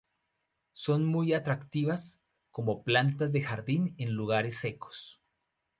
Son 0.73 1.05
muy 1.05 1.33
atractivas 1.33 2.19
como 2.49 2.81
plantas 2.81 3.31
de 3.31 3.41
jardín 3.43 3.93
en 3.99 4.13
lugares 4.15 4.57
secos. 4.57 5.21